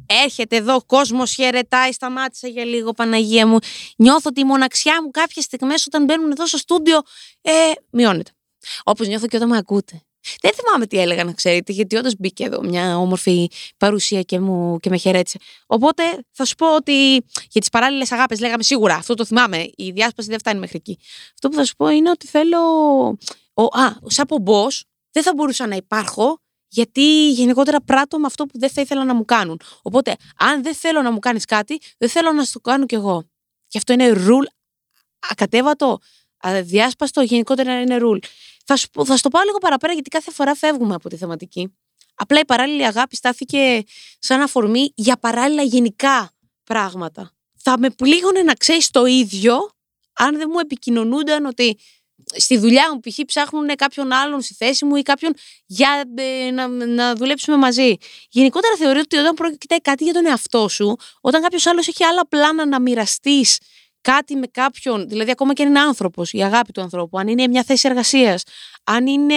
Έρχεται 0.05 0.55
εδώ, 0.55 0.81
κόσμος 0.85 1.33
χαιρετάει, 1.33 1.91
σταμάτησε 1.91 2.47
για 2.47 2.65
λίγο, 2.65 2.91
Παναγία 2.91 3.47
μου. 3.47 3.57
Νιώθω 3.97 4.29
ότι 4.29 4.41
η 4.41 4.43
μοναξιά 4.43 5.01
μου 5.03 5.11
κάποιες 5.11 5.45
στιγμές 5.45 5.85
όταν 5.85 6.03
μπαίνουν 6.03 6.31
εδώ 6.31 6.47
στο 6.47 6.57
στούντιο 6.57 7.01
ε, 7.41 7.51
μειώνεται. 7.89 8.31
Όπως 8.83 9.07
νιώθω 9.07 9.27
και 9.27 9.35
όταν 9.35 9.49
με 9.49 9.57
ακούτε. 9.57 10.01
Δεν 10.41 10.51
θυμάμαι 10.53 10.87
τι 10.87 10.99
έλεγα 10.99 11.23
να 11.23 11.33
ξέρετε, 11.33 11.71
γιατί 11.71 11.95
όντως 11.95 12.13
μπήκε 12.19 12.43
εδώ 12.43 12.63
μια 12.63 12.97
όμορφη 12.97 13.49
παρουσία 13.77 14.21
και, 14.21 14.39
μου, 14.39 14.79
και 14.79 14.89
με 14.89 14.97
χαιρέτησε. 14.97 15.39
Οπότε 15.65 16.03
θα 16.31 16.45
σου 16.45 16.55
πω 16.55 16.75
ότι 16.75 17.13
για 17.49 17.61
τις 17.61 17.69
παράλληλες 17.69 18.11
αγάπες 18.11 18.39
λέγαμε 18.39 18.63
σίγουρα, 18.63 18.95
αυτό 18.95 19.13
το 19.13 19.25
θυμάμαι. 19.25 19.69
Η 19.75 19.91
διάσπαση 19.91 20.29
δεν 20.29 20.39
φτάνει 20.39 20.59
μέχρι 20.59 20.77
εκεί. 20.77 20.99
Αυτό 21.33 21.49
που 21.49 21.55
θα 21.55 21.65
σου 21.65 21.75
πω 21.75 21.89
είναι 21.89 22.09
ότι 22.09 22.27
θέλω. 22.27 22.59
Ο, 23.53 23.63
α, 23.63 23.97
σαν 24.05 24.25
πομπό 24.25 24.67
δεν 25.11 25.23
θα 25.23 25.33
μπορούσα 25.35 25.67
να 25.67 25.75
υπάρχω 25.75 26.39
γιατί 26.67 27.31
γενικότερα 27.31 27.81
πράττω 27.81 28.19
με 28.19 28.25
αυτό 28.25 28.45
που 28.45 28.59
δεν 28.59 28.69
θα 28.69 28.81
ήθελα 28.81 29.05
να 29.05 29.13
μου 29.13 29.25
κάνουν. 29.25 29.59
Οπότε, 29.81 30.15
αν 30.37 30.63
δεν 30.63 30.75
θέλω 30.75 31.01
να 31.01 31.11
μου 31.11 31.19
κάνεις 31.19 31.45
κάτι, 31.45 31.79
δεν 31.97 32.09
θέλω 32.09 32.31
να 32.31 32.45
το 32.51 32.59
κάνω 32.59 32.85
κι 32.85 32.95
εγώ. 32.95 33.23
Και 33.67 33.77
αυτό 33.77 33.93
είναι 33.93 34.13
rule 34.15 34.47
ακατέβατο, 35.29 35.99
αδιάσπαστο, 36.37 37.21
γενικότερα 37.21 37.81
είναι 37.81 37.97
rule. 38.01 38.19
Θα, 38.65 38.75
σου, 38.75 38.87
θα 39.05 39.15
σου 39.15 39.21
το 39.21 39.29
πάω 39.29 39.43
λίγο 39.43 39.57
παραπέρα 39.57 39.93
γιατί 39.93 40.09
κάθε 40.09 40.31
φορά 40.31 40.55
φεύγουμε 40.55 40.93
από 40.93 41.09
τη 41.09 41.17
θεματική. 41.17 41.73
Απλά 42.15 42.39
η 42.39 42.45
παράλληλη 42.45 42.85
αγάπη 42.85 43.15
στάθηκε 43.15 43.83
σαν 44.19 44.41
αφορμή 44.41 44.91
για 44.95 45.17
παράλληλα 45.17 45.61
γενικά 45.61 46.31
πράγματα. 46.63 47.31
Θα 47.55 47.79
με 47.79 47.89
πλήγωνε 47.89 48.41
να 48.41 48.53
ξέρεις 48.53 48.89
το 48.89 49.05
ίδιο 49.05 49.69
αν 50.13 50.37
δεν 50.37 50.49
μου 50.51 50.59
επικοινωνούνταν 50.59 51.45
ότι 51.45 51.77
στη 52.35 52.57
δουλειά 52.57 52.93
μου 52.93 52.99
π.χ. 52.99 53.19
ψάχνουν 53.25 53.75
κάποιον 53.75 54.11
άλλον 54.11 54.41
στη 54.41 54.53
θέση 54.53 54.85
μου 54.85 54.95
ή 54.95 55.01
κάποιον 55.01 55.33
για 55.65 56.03
ε, 56.15 56.51
να, 56.51 56.67
να 56.67 57.15
δουλέψουμε 57.15 57.57
μαζί. 57.57 57.95
Γενικότερα 58.29 58.75
θεωρώ 58.75 58.99
ότι 58.99 59.17
όταν 59.17 59.33
πρόκειται 59.33 59.75
κάτι 59.75 60.03
για 60.03 60.13
τον 60.13 60.25
εαυτό 60.25 60.67
σου, 60.67 60.95
όταν 61.21 61.41
κάποιος 61.41 61.65
άλλος 61.65 61.87
έχει 61.87 62.03
άλλα 62.03 62.27
πλάνα 62.27 62.65
να 62.65 62.81
μοιραστείς 62.81 63.57
κάτι 64.11 64.35
με 64.35 64.47
κάποιον, 64.47 65.09
δηλαδή 65.09 65.31
ακόμα 65.31 65.53
και 65.53 65.63
αν 65.63 65.69
είναι 65.69 65.79
άνθρωπος, 65.79 66.33
η 66.33 66.43
αγάπη 66.43 66.71
του 66.71 66.81
ανθρώπου, 66.81 67.17
αν 67.17 67.27
είναι 67.27 67.47
μια 67.47 67.63
θέση 67.63 67.87
εργασίας, 67.87 68.43
αν 68.83 69.07
είναι. 69.07 69.35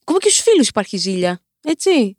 Ακόμα 0.00 0.18
και 0.18 0.28
στους 0.28 0.42
φίλους 0.42 0.68
υπάρχει 0.68 0.96
ζήλια. 0.96 1.40
Έτσι. 1.62 2.16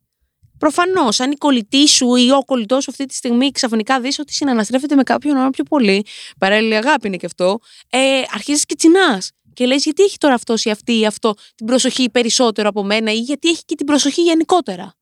Προφανώς, 0.58 1.20
αν 1.20 1.32
η 1.32 1.36
κολλητή 1.36 1.88
σου 1.88 2.16
ή 2.16 2.32
ο 2.32 2.44
κολλητός 2.46 2.84
σου 2.84 2.92
αυτή 2.92 3.06
τη 3.06 3.14
στιγμή 3.14 3.52
ξαφνικά 3.52 4.00
δεις 4.00 4.20
ότι 4.20 4.34
συναναστρέφεται 4.34 4.96
με 4.96 5.04
κάποιον 5.04 5.38
άλλο 5.38 5.50
πιο 5.50 5.64
πολύ, 5.64 6.06
παράλληλη 6.40 6.76
αγάπη 6.76 7.08
είναι 7.08 7.18
και 7.18 7.26
αυτό, 7.26 7.60
ε, 7.90 8.22
αρχίζεις 8.34 8.66
και 8.66 8.76
τσινάς. 8.76 9.32
Και 9.54 9.66
λες, 9.66 9.84
γιατί 9.84 10.04
έχει 10.04 10.18
τώρα 10.18 10.34
αυτός 10.34 10.66
ή 10.66 10.70
αυτή 10.70 11.00
ή 11.00 11.06
αυτό 11.06 11.34
την 11.56 11.66
προσοχή 11.66 12.10
περισσότερο 12.10 12.70
από 12.70 12.84
μένα, 12.84 13.12
ή 13.12 13.18
γιατί 13.18 13.50
έχει 13.50 13.64
και 13.66 13.76
την 13.76 13.86
προσοχή 13.86 14.22
γενικότερα. 14.22 14.94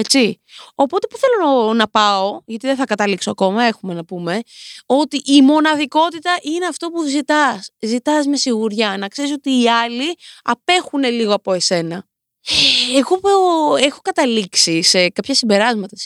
Έτσι. 0.00 0.40
Οπότε 0.74 1.06
που 1.06 1.16
θέλω 1.18 1.72
να 1.74 1.88
πάω, 1.88 2.40
γιατί 2.46 2.66
δεν 2.66 2.76
θα 2.76 2.84
καταλήξω 2.84 3.30
ακόμα, 3.30 3.64
έχουμε 3.64 3.94
να 3.94 4.04
πούμε, 4.04 4.40
ότι 4.86 5.20
η 5.24 5.42
μοναδικότητα 5.42 6.38
είναι 6.42 6.66
αυτό 6.66 6.88
που 6.88 7.06
ζητάς. 7.06 7.70
Ζητάς 7.80 8.26
με 8.26 8.36
σιγουριά, 8.36 8.96
να 8.98 9.08
ξέρεις 9.08 9.32
ότι 9.32 9.62
οι 9.62 9.68
άλλοι 9.68 10.16
απέχουν 10.42 11.02
λίγο 11.04 11.34
από 11.34 11.52
εσένα. 11.52 12.06
Εγώ 12.96 13.76
έχω 13.76 14.00
καταλήξει 14.02 14.82
σε 14.82 15.08
κάποια 15.08 15.34
συμπεράσματα 15.34 15.96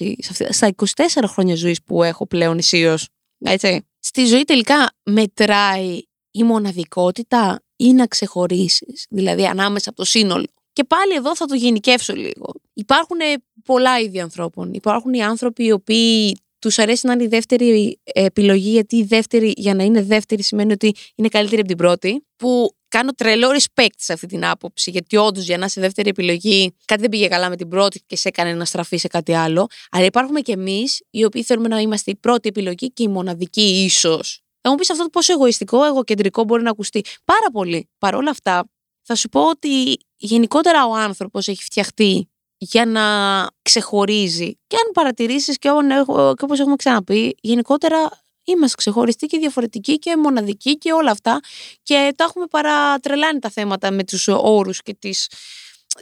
στα 0.49 0.75
24 0.77 1.25
χρόνια 1.27 1.55
ζωής 1.55 1.83
που 1.83 2.03
έχω 2.03 2.27
πλέον 2.27 2.59
ισίως. 2.59 3.09
Έτσι. 3.39 3.87
Στη 3.99 4.27
ζωή 4.27 4.45
τελικά 4.45 4.93
μετράει 5.03 6.03
η 6.31 6.43
μοναδικότητα 6.43 7.63
ή 7.77 7.93
να 7.93 8.07
ξεχωρίσεις, 8.07 9.07
δηλαδή 9.11 9.47
ανάμεσα 9.47 9.89
από 9.89 9.99
το 9.99 10.05
σύνολο. 10.05 10.47
Και 10.73 10.85
πάλι 10.85 11.15
εδώ 11.15 11.37
θα 11.37 11.47
το 11.47 11.55
γενικεύσω 11.55 12.15
λίγο. 12.15 12.53
Υπάρχουν 12.75 13.19
πολλά 13.65 14.01
είδη 14.01 14.21
ανθρώπων. 14.21 14.73
Υπάρχουν 14.73 15.13
οι 15.13 15.23
άνθρωποι 15.23 15.65
οι 15.65 15.73
οποίοι 15.73 16.41
τους 16.59 16.79
αρέσει 16.79 17.07
να 17.07 17.13
είναι 17.13 17.23
η 17.23 17.27
δεύτερη 17.27 18.01
επιλογή, 18.03 18.71
γιατί 18.71 18.97
η 18.97 19.03
δεύτερη, 19.03 19.53
για 19.57 19.75
να 19.75 19.85
είναι 19.85 20.03
δεύτερη, 20.03 20.43
σημαίνει 20.43 20.73
ότι 20.73 20.95
είναι 21.15 21.29
καλύτερη 21.29 21.61
από 21.61 21.69
την 21.69 21.77
πρώτη. 21.77 22.27
Που 22.37 22.77
κάνω 22.89 23.13
τρελό 23.13 23.49
respect 23.51 23.95
σε 23.97 24.13
αυτή 24.13 24.27
την 24.27 24.45
άποψη, 24.45 24.91
γιατί 24.91 25.17
όντως 25.17 25.45
για 25.45 25.59
να 25.59 25.65
είσαι 25.65 25.81
δεύτερη 25.81 26.09
επιλογή, 26.09 26.75
κάτι 26.85 27.01
δεν 27.01 27.11
πήγε 27.11 27.29
καλά 27.29 27.49
με 27.49 27.57
την 27.57 27.69
πρώτη 27.69 28.03
και 28.07 28.17
σε 28.17 28.29
έκανε 28.29 28.55
να 28.55 28.65
στραφεί 28.65 28.97
σε 28.97 29.09
κάτι 29.09 29.33
άλλο. 29.33 29.67
Αλλά 29.91 30.05
υπάρχουμε 30.05 30.41
κι 30.41 30.51
εμείς, 30.51 31.03
οι 31.11 31.25
οποίοι 31.25 31.43
θέλουμε 31.43 31.69
να 31.69 31.79
είμαστε 31.79 32.11
η 32.11 32.17
πρώτη 32.17 32.49
επιλογή 32.49 32.93
και 32.93 33.03
η 33.03 33.09
μοναδική, 33.09 33.85
ίσως. 33.85 34.41
Θα 34.61 34.71
μου 34.71 34.77
πεις 34.77 34.91
αυτό 34.91 35.05
πόσο 35.05 35.33
εγωιστικό, 35.33 35.85
εγωκεντρικό 35.85 36.45
μπορεί 36.45 36.63
να 36.63 36.71
ακουστεί. 36.71 37.01
Πάρα 37.25 37.51
πολύ. 37.53 37.89
Παρ' 37.99 38.15
όλα 38.15 38.31
αυτά, 38.31 38.71
θα 39.03 39.15
σου 39.15 39.29
πω 39.29 39.49
ότι 39.49 39.97
γενικότερα 40.17 40.87
ο 40.87 40.95
άνθρωπος 40.95 41.49
έχει 41.49 41.63
φτιαχτεί 41.63 42.32
για 42.65 42.87
να 42.87 43.03
ξεχωρίζει. 43.63 44.59
Και 44.67 44.77
αν 44.77 44.93
παρατηρήσεις 44.93 45.59
και, 45.59 45.69
και 46.37 46.45
όπως 46.45 46.61
έχουμε 46.61 46.77
ξαναπεί, 46.77 47.37
γενικότερα 47.41 48.11
είμαστε 48.45 48.77
ξεχωριστοί 48.77 49.27
και 49.27 49.39
διαφορετικοί 49.39 49.99
και 49.99 50.17
μοναδικοί 50.17 50.79
και 50.79 50.93
όλα 50.93 51.11
αυτά 51.11 51.41
και 51.83 52.13
τα 52.17 52.25
έχουμε 52.25 52.47
παρατρελάνει 52.47 53.39
τα 53.39 53.51
θέματα 53.51 53.91
με 53.91 54.05
τους 54.05 54.29
όρους 54.29 54.83
και 54.83 54.95
τις, 54.95 55.29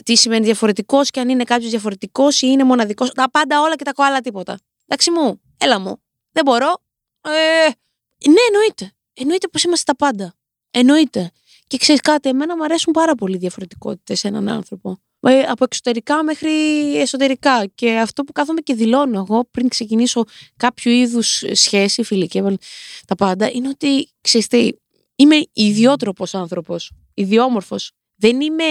τι 0.03 0.15
σημαίνει 0.15 0.45
διαφορετικός 0.45 1.09
και 1.09 1.19
αν 1.19 1.29
είναι 1.29 1.43
κάποιος 1.43 1.69
διαφορετικός 1.69 2.41
ή 2.41 2.47
είναι 2.49 2.63
μοναδικός. 2.63 3.11
Τα 3.11 3.29
πάντα 3.31 3.61
όλα 3.61 3.75
και 3.75 3.83
τα 3.83 3.93
κοάλα 3.93 4.21
τίποτα. 4.21 4.59
Εντάξει 4.87 5.11
μου, 5.11 5.41
έλα 5.57 5.79
μου. 5.79 6.01
Δεν 6.31 6.43
μπορώ. 6.45 6.81
Ε, 7.21 7.29
ναι, 8.29 8.41
εννοείται. 8.47 8.91
Εννοείται 9.13 9.47
πως 9.47 9.63
είμαστε 9.63 9.93
τα 9.93 10.05
πάντα. 10.05 10.35
Εννοείται. 10.71 11.31
Και 11.67 11.77
ξέρεις 11.77 12.01
κάτι, 12.01 12.29
εμένα 12.29 12.57
μου 12.57 12.63
αρέσουν 12.63 12.93
πάρα 12.93 13.15
πολύ 13.15 13.35
οι 13.35 13.39
διαφορετικότητες 13.39 14.19
σε 14.19 14.27
έναν 14.27 14.49
άνθρωπο. 14.49 14.99
Ε, 15.23 15.39
από 15.39 15.63
εξωτερικά 15.63 16.23
μέχρι 16.23 16.51
εσωτερικά. 16.97 17.65
Και 17.75 17.97
αυτό 17.97 18.23
που 18.23 18.31
κάθομαι 18.31 18.61
και 18.61 18.73
δηλώνω 18.73 19.17
εγώ 19.17 19.47
πριν 19.51 19.67
ξεκινήσω 19.67 20.23
κάποιο 20.57 20.91
είδους 20.91 21.43
σχέση, 21.51 22.03
φιλική, 22.03 22.43
τα 23.07 23.15
πάντα, 23.15 23.51
είναι 23.51 23.67
ότι 23.67 24.09
ξέρεις 24.21 24.47
τι, 24.47 24.69
είμαι 25.15 25.41
ιδιότροπος 25.53 26.35
άνθρωπος. 26.35 26.91
ιδιόμορφος. 27.13 27.91
Δεν 28.15 28.41
είμαι, 28.41 28.63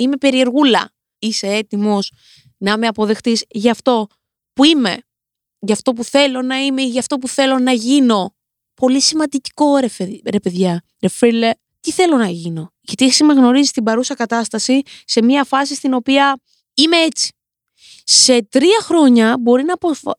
είμαι 0.00 0.16
περιεργούλα. 0.16 0.92
Είσαι 1.18 1.46
έτοιμος 1.46 2.12
να 2.58 2.78
με 2.78 2.86
αποδεχτείς 2.86 3.44
για 3.50 3.70
αυτό 3.70 4.06
που 4.52 4.64
είμαι, 4.64 4.98
για 5.58 5.74
αυτό 5.74 5.92
που 5.92 6.04
θέλω 6.04 6.42
να 6.42 6.56
είμαι 6.56 6.82
ή 6.82 6.88
για 6.88 7.00
αυτό 7.00 7.18
που 7.18 7.28
θέλω 7.28 7.58
να 7.58 7.72
γίνω. 7.72 8.34
Πολύ 8.74 9.00
σημαντικό 9.00 9.76
ρε, 9.76 9.86
ρε 10.30 10.40
παιδιά. 10.40 10.84
Ρε 11.00 11.08
φίλε, 11.08 11.50
τι 11.80 11.92
θέλω 11.92 12.16
να 12.16 12.28
γίνω; 12.28 12.73
Γιατί 12.86 13.04
εσύ 13.04 13.24
με 13.24 13.32
γνωρίζεις 13.32 13.70
την 13.70 13.84
παρούσα 13.84 14.14
κατάσταση 14.14 14.82
σε 15.04 15.22
μια 15.22 15.44
φάση 15.44 15.74
στην 15.74 15.94
οποία 15.94 16.40
είμαι 16.74 16.96
έτσι. 16.96 17.32
Σε 18.04 18.42
τρία 18.42 18.78
χρόνια 18.82 19.36
μπορεί 19.40 19.64
να, 19.64 19.74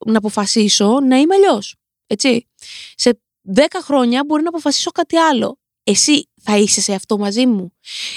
να 0.06 0.18
αποφασίσω 0.18 1.00
να 1.00 1.18
είμαι 1.18 1.36
αλλιώς. 1.36 1.76
Έτσι. 2.08 2.48
Σε 2.96 3.20
δέκα 3.42 3.82
χρόνια 3.82 4.24
μπορεί 4.26 4.44
να 4.44 4.50
αποφασίσω 4.50 4.92
κάτι 4.92 5.18
άλλο. 5.18 5.60
Εσύ 5.84 6.30
θα 6.42 6.58
είσαι 6.58 6.82
σε 6.82 6.94
αυτό 6.94 7.18
μαζί 7.18 7.46
μου. 7.46 7.74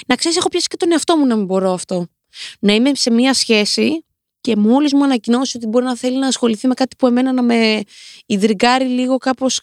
Να 0.07 0.15
ξέρεις, 0.15 0.37
έχω 0.37 0.49
πιάσει 0.49 0.67
και 0.67 0.77
τον 0.77 0.91
εαυτό 0.91 1.17
μου 1.17 1.25
να 1.25 1.35
μην 1.35 1.45
μπορώ 1.45 1.73
αυτό. 1.73 2.07
Να 2.59 2.73
είμαι 2.73 2.91
σε 2.95 3.11
μια 3.11 3.33
σχέση 3.33 4.05
και 4.41 4.55
μόλις 4.55 4.93
μου 4.93 5.03
ανακοινώσει 5.03 5.57
ότι 5.57 5.67
μπορεί 5.67 5.85
να 5.85 5.95
θέλει 5.95 6.17
να 6.17 6.27
ασχοληθεί 6.27 6.67
με 6.67 6.73
κάτι 6.73 6.95
που 6.95 7.07
εμένα 7.07 7.33
να 7.33 7.41
με 7.41 7.81
ιδρυγκάρει 8.25 8.85
λίγο 8.85 9.17
κάπως. 9.17 9.61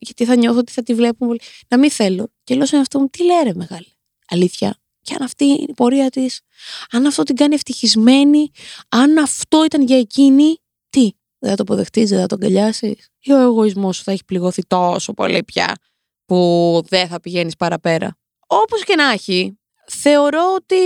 Γιατί 0.00 0.24
θα 0.24 0.36
νιώθω 0.36 0.58
ότι 0.58 0.72
θα 0.72 0.82
τη 0.82 0.94
βλέπω 0.94 1.26
πολύ. 1.26 1.40
Να 1.68 1.78
μην 1.78 1.90
θέλω. 1.90 2.32
Και 2.44 2.54
λέω 2.54 2.66
στον 2.66 2.78
εαυτό 2.78 3.00
μου, 3.00 3.08
τι 3.08 3.24
λέει 3.24 3.52
μεγάλη. 3.54 3.97
Αλήθεια. 4.28 4.78
Και 5.02 5.14
αν 5.14 5.22
αυτή 5.22 5.44
είναι 5.44 5.66
η 5.68 5.74
πορεία 5.74 6.10
της, 6.10 6.40
αν 6.90 7.06
αυτό 7.06 7.22
την 7.22 7.36
κάνει 7.36 7.54
ευτυχισμένη, 7.54 8.50
αν 8.88 9.18
αυτό 9.18 9.64
ήταν 9.64 9.82
για 9.82 9.98
εκείνη, 9.98 10.56
τι, 10.90 11.10
δεν 11.38 11.50
θα 11.50 11.56
το 11.56 11.62
αποδεχτείς, 11.62 12.08
δεν 12.08 12.20
θα 12.20 12.26
το 12.26 12.34
αγκαλιάσεις. 12.34 13.08
Ή 13.18 13.32
ο 13.32 13.38
εγωισμός 13.40 13.96
σου 13.96 14.02
θα 14.02 14.12
έχει 14.12 14.24
πληγωθεί 14.24 14.62
τόσο 14.66 15.12
πολύ 15.12 15.44
πια, 15.44 15.74
που 16.24 16.82
δεν 16.88 17.08
θα 17.08 17.20
πηγαίνεις 17.20 17.56
παραπέρα. 17.56 18.16
Όπως 18.46 18.84
και 18.84 18.94
να 18.94 19.10
έχει, 19.10 19.58
θεωρώ 19.86 20.54
ότι 20.54 20.76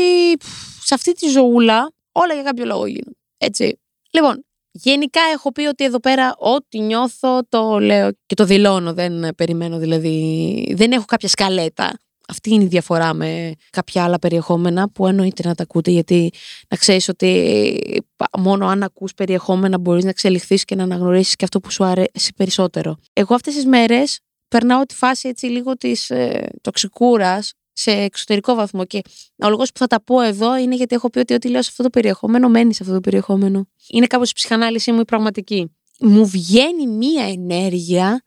σε 0.82 0.94
αυτή 0.94 1.12
τη 1.12 1.28
ζωούλα 1.28 1.92
όλα 2.12 2.34
για 2.34 2.42
κάποιο 2.42 2.64
λόγο 2.64 2.87
γίνονται. 2.87 3.18
Έτσι. 3.38 3.80
Λοιπόν, 4.11 4.44
γενικά 4.70 5.20
έχω 5.32 5.52
πει 5.52 5.66
ότι 5.66 5.84
εδώ 5.84 6.00
πέρα 6.00 6.34
ό,τι 6.37 6.78
νιώθω 6.78 7.40
το 7.49 7.78
λέω 7.78 8.11
και 8.26 8.34
το 8.34 8.44
δηλώνω. 8.44 8.94
Δεν 8.94 9.34
περιμένω 9.34 9.78
δηλαδή. 9.78 10.75
Δεν 10.76 10.92
έχω 10.92 11.04
κάποια 11.04 11.28
σκαλέτα. 11.28 11.99
Αυτή 12.33 12.55
είναι 12.55 12.65
η 12.65 12.67
διαφορά 12.67 13.15
με 13.15 13.53
κάποια 13.71 14.05
άλλα 14.05 14.19
περιεχόμενα 14.19 14.91
που 14.91 15.07
εννοείται 15.07 15.49
να 15.49 15.55
τα 15.55 15.62
ακούτε 15.62 15.91
γιατί 15.91 16.33
να 16.69 16.77
ξέρεις 16.77 17.09
ότι 17.09 18.03
μόνο 18.39 18.67
αν 18.67 18.83
ακούς 18.83 19.15
περιεχόμενα 19.15 19.79
μπορείς 19.79 20.05
να 20.05 20.11
εξελιχθείς 20.11 20.65
και 20.65 20.75
να 20.75 20.83
αναγνωρίσεις 20.83 21.37
και 21.37 21.45
αυτό 21.45 21.61
που 21.61 21.71
σου 21.71 21.85
αρέσει 21.85 22.33
περισσότερο. 22.37 22.97
Εγώ 23.12 23.35
αυτές 23.35 23.55
τις 23.55 23.67
μέρες 23.67 24.21
περνάω 24.49 24.83
τη 24.83 24.95
φάση 24.95 25.29
έτσι 25.29 25.47
λίγο 25.47 25.77
της 25.77 26.11
ε, 26.11 26.49
τοξικούρας 26.61 27.53
σε 27.73 27.91
εξωτερικό 27.91 28.55
βαθμό. 28.55 28.85
Και 28.85 29.01
ο 29.37 29.49
λόγος 29.49 29.73
που 29.73 29.79
θα 29.79 29.87
τα 29.87 30.03
πω 30.03 30.21
εδώ 30.21 30.57
είναι 30.57 30.75
γιατί 30.75 30.95
έχω 30.95 31.11
πει 31.11 31.19
ότι 31.19 31.35
ό,τι 31.35 31.49
λέω 31.49 31.62
σε 31.62 31.69
αυτό 31.71 31.83
το 31.83 31.91
περιεχόμενο 31.91 32.49
μένει 32.49 32.75
σε 32.75 32.83
αυτό 32.83 32.95
το 32.95 33.01
περιεχόμενο. 33.01 33.69
Είναι 33.89 34.07
κάπως 34.07 34.31
η 34.31 34.35
ψυχανάλυση 34.35 34.93
μου 34.93 35.01
η 35.01 35.05
πραγματική. 35.05 35.77
Μου 35.99 36.27
βγαίνει 36.27 36.87
μία 36.87 37.25
ενέργεια 37.25 38.25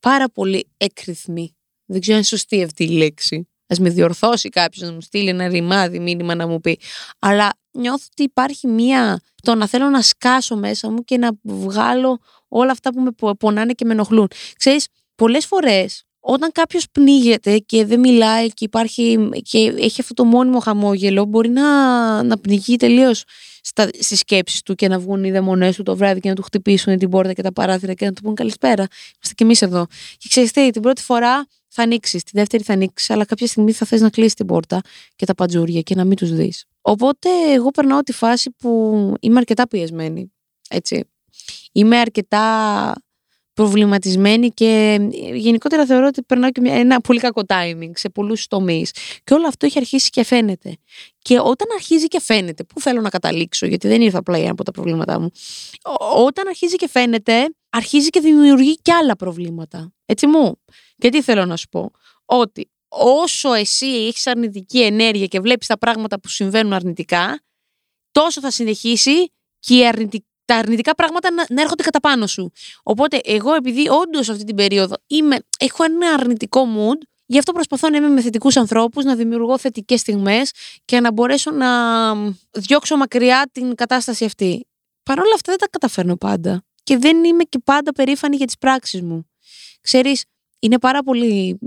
πάρα 0.00 0.28
πολύ 0.28 0.68
έκρηθμη. 0.76 1.56
Δεν 1.94 2.02
ξέρω 2.02 2.16
αν 2.16 2.24
είναι 2.28 2.38
σωστή 2.38 2.62
αυτή 2.62 2.84
η 2.84 2.88
λέξη. 2.88 3.48
Α 3.66 3.76
με 3.80 3.90
διορθώσει 3.90 4.48
κάποιος 4.48 4.88
να 4.88 4.94
μου 4.94 5.00
στείλει 5.00 5.28
ένα 5.28 5.48
ρημάδι 5.48 5.98
μήνυμα 5.98 6.34
να 6.34 6.46
μου 6.46 6.60
πει. 6.60 6.78
Αλλά 7.18 7.52
νιώθω 7.70 8.04
ότι 8.10 8.22
υπάρχει 8.22 8.66
μία. 8.66 9.20
το 9.42 9.54
να 9.54 9.66
θέλω 9.66 9.88
να 9.88 10.02
σκάσω 10.02 10.56
μέσα 10.56 10.90
μου 10.90 11.04
και 11.04 11.18
να 11.18 11.30
βγάλω 11.42 12.18
όλα 12.48 12.70
αυτά 12.70 12.92
που 12.92 13.00
με 13.00 13.34
πονάνε 13.38 13.72
και 13.72 13.84
με 13.84 13.92
ενοχλούν. 13.92 14.28
Ξέρεις, 14.56 14.86
πολλές 15.14 15.46
φορές 15.46 16.04
όταν 16.26 16.52
κάποιος 16.52 16.86
πνίγεται 16.92 17.58
και 17.58 17.84
δεν 17.84 18.00
μιλάει 18.00 18.48
και 18.48 18.64
υπάρχει 18.64 19.28
και 19.42 19.74
έχει 19.78 20.00
αυτό 20.00 20.14
το 20.14 20.24
μόνιμο 20.24 20.58
χαμόγελο, 20.58 21.24
μπορεί 21.24 21.48
να, 21.48 22.22
να 22.22 22.38
πνιγεί 22.38 22.76
τελείως 22.76 23.24
στις 23.98 24.18
σκέψεις 24.18 24.62
του 24.62 24.74
και 24.74 24.88
να 24.88 24.98
βγουν 24.98 25.24
οι 25.24 25.30
δαιμονές 25.30 25.76
του 25.76 25.82
το 25.82 25.96
βράδυ 25.96 26.20
και 26.20 26.28
να 26.28 26.34
του 26.34 26.42
χτυπήσουν 26.42 26.98
την 26.98 27.08
πόρτα 27.08 27.32
και 27.32 27.42
τα 27.42 27.52
παράθυρα 27.52 27.94
και 27.94 28.04
να 28.04 28.12
του 28.12 28.22
πούν 28.22 28.34
καλησπέρα. 28.34 28.82
Είμαστε 28.82 29.34
κι 29.34 29.42
εμείς 29.42 29.62
εδώ. 29.62 29.86
Και 30.18 30.28
ξέρετε, 30.28 30.70
την 30.70 30.82
πρώτη 30.82 31.02
φορά 31.02 31.46
θα 31.74 31.82
ανοίξεις, 31.82 32.22
τη 32.22 32.30
δεύτερη 32.34 32.62
θα 32.62 32.72
ανοίξεις, 32.72 33.10
αλλά 33.10 33.24
κάποια 33.24 33.46
στιγμή 33.46 33.72
θα 33.72 33.86
θες 33.86 34.00
να 34.00 34.10
κλείσεις 34.10 34.34
την 34.34 34.46
πόρτα 34.46 34.80
και 35.16 35.26
τα 35.26 35.34
παντζούρια 35.34 35.80
και 35.80 35.94
να 35.94 36.04
μην 36.04 36.16
τους 36.16 36.34
δεις. 36.34 36.64
Οπότε 36.80 37.28
εγώ 37.52 37.70
περνάω 37.70 38.00
τη 38.00 38.12
φάση 38.12 38.50
που 38.50 39.14
είμαι 39.20 39.38
αρκετά 39.38 39.68
πιεσμένη. 39.68 40.32
Έτσι. 40.70 41.04
Είμαι 41.72 41.98
αρκετά 41.98 42.92
προβληματισμένη 43.54 44.48
και 44.48 44.98
γενικότερα 45.34 45.86
θεωρώ 45.86 46.06
ότι 46.06 46.22
περνάω 46.22 46.50
και 46.50 46.60
ένα 46.64 47.00
πολύ 47.00 47.18
κακό 47.18 47.42
timing 47.46 47.90
σε 47.94 48.08
πολλούς 48.08 48.46
τομείς. 48.46 48.90
Και 49.24 49.34
όλο 49.34 49.46
αυτό 49.46 49.66
έχει 49.66 49.78
αρχίσει 49.78 50.10
και 50.10 50.24
φαίνεται. 50.24 50.76
Και 51.18 51.38
όταν 51.38 51.68
αρχίζει 51.74 52.06
και 52.06 52.20
φαίνεται, 52.20 52.64
πού 52.64 52.80
θέλω 52.80 53.00
να 53.00 53.08
καταλήξω, 53.08 53.66
γιατί 53.66 53.88
δεν 53.88 54.00
ήρθα 54.00 54.18
απλά 54.18 54.50
από 54.50 54.64
τα 54.64 54.70
προβλήματά 54.70 55.20
μου. 55.20 55.30
Όταν 56.16 56.48
αρχίζει 56.48 56.76
και 56.76 56.88
φαίνεται, 56.88 57.54
αρχίζει 57.70 58.10
και 58.10 58.20
δημιουργεί 58.20 58.74
και 58.74 58.92
άλλα 58.92 59.16
προβλήματα. 59.16 59.92
Έτσι 60.06 60.26
μου. 60.26 60.60
Και 60.98 61.08
τι 61.08 61.22
θέλω 61.22 61.44
να 61.44 61.56
σου 61.56 61.68
πω. 61.68 61.90
Ότι 62.24 62.70
όσο 62.88 63.52
εσύ 63.52 63.86
έχεις 63.86 64.26
αρνητική 64.26 64.82
ενέργεια 64.82 65.26
και 65.26 65.40
βλέπεις 65.40 65.66
τα 65.66 65.78
πράγματα 65.78 66.20
που 66.20 66.28
συμβαίνουν 66.28 66.72
αρνητικά, 66.72 67.42
τόσο 68.10 68.40
θα 68.40 68.50
συνεχίσει 68.50 69.32
και 69.58 69.76
η 69.76 69.86
αρνητική 69.86 70.26
τα 70.44 70.56
αρνητικά 70.56 70.94
πράγματα 70.94 71.32
να, 71.32 71.44
να 71.48 71.62
έρχονται 71.62 71.82
κατά 71.82 72.00
πάνω 72.00 72.26
σου. 72.26 72.52
Οπότε 72.82 73.20
εγώ 73.24 73.54
επειδή 73.54 73.88
όντως 73.88 74.28
αυτή 74.28 74.44
την 74.44 74.56
περίοδο 74.56 74.94
είμαι, 75.06 75.36
έχω 75.58 75.84
ένα 75.84 76.08
αρνητικό 76.08 76.66
mood, 76.76 76.98
γι' 77.26 77.38
αυτό 77.38 77.52
προσπαθώ 77.52 77.88
να 77.90 77.96
είμαι 77.96 78.08
με 78.08 78.20
θετικούς 78.20 78.56
ανθρώπους, 78.56 79.04
να 79.04 79.14
δημιουργώ 79.14 79.58
θετικές 79.58 80.00
στιγμές 80.00 80.50
και 80.84 81.00
να 81.00 81.12
μπορέσω 81.12 81.50
να 81.50 81.68
διώξω 82.50 82.96
μακριά 82.96 83.48
την 83.52 83.74
κατάσταση 83.74 84.24
αυτή. 84.24 84.66
Παρ' 85.02 85.18
όλα 85.18 85.34
αυτά 85.34 85.50
δεν 85.50 85.58
τα 85.58 85.68
καταφέρνω 85.70 86.16
πάντα. 86.16 86.64
Και 86.82 86.96
δεν 86.96 87.24
είμαι 87.24 87.42
και 87.42 87.58
πάντα 87.64 87.92
περήφανη 87.92 88.36
για 88.36 88.46
τις 88.46 88.58
πράξεις 88.58 89.02
μου. 89.02 89.30
Ξέρεις, 89.80 90.24
είναι 90.58 90.78
πάρα 90.78 91.02
πολύ 91.02 91.58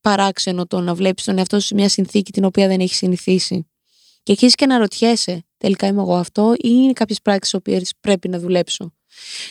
παράξενο 0.00 0.66
το 0.66 0.80
να 0.80 0.94
βλέπεις 0.94 1.24
τον 1.24 1.38
εαυτό 1.38 1.60
σου 1.60 1.66
σε 1.66 1.74
μια 1.74 1.88
συνθήκη 1.88 2.32
την 2.32 2.44
οποία 2.44 2.66
δεν 2.68 2.80
έχεις 2.80 2.96
συνηθίσει. 2.96 3.70
Και 4.22 4.32
αρχίζεις 4.32 4.54
και 4.54 4.66
να 4.66 4.78
ρωτιέσαι, 4.78 5.44
τελικά 5.60 5.86
είμαι 5.86 6.00
εγώ 6.00 6.14
αυτό, 6.14 6.52
ή 6.56 6.58
είναι 6.62 6.92
κάποιες 6.92 7.22
πράξεις 7.22 7.54
οποίες 7.54 7.92
πρέπει 8.00 8.28
να 8.28 8.38
δουλέψω. 8.38 8.84